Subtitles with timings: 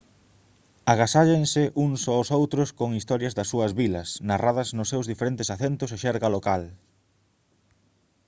[0.93, 5.97] agasállanse uns aos outros con historias das súas vilas narradas nos seus diferentes acentos e
[6.03, 6.63] xerga local